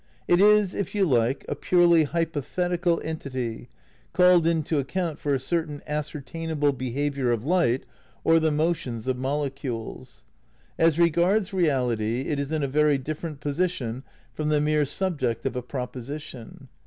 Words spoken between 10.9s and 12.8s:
regards reality it is in a